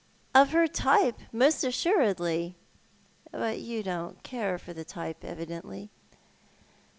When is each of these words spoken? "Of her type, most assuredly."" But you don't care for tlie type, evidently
"Of 0.41 0.49
her 0.49 0.65
type, 0.67 1.19
most 1.31 1.63
assuredly."" 1.63 2.55
But 3.31 3.59
you 3.59 3.83
don't 3.83 4.23
care 4.23 4.57
for 4.57 4.73
tlie 4.73 4.87
type, 4.87 5.23
evidently 5.23 5.91